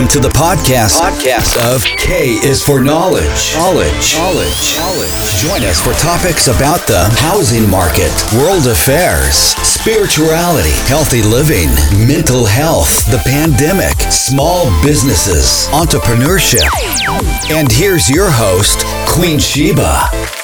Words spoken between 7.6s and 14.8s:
market, world affairs, spirituality, healthy living, mental health, the pandemic, small